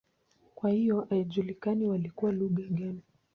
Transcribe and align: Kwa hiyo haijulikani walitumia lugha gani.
Kwa 0.55 0.69
hiyo 0.69 1.07
haijulikani 1.09 1.85
walitumia 1.85 2.31
lugha 2.31 2.63
gani. 2.63 3.01